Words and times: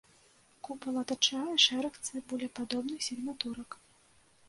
Купал 0.67 0.95
атачае 1.01 1.51
шэраг 1.65 2.01
цыбулепадобных 2.09 2.99
сігнатурак. 3.13 3.83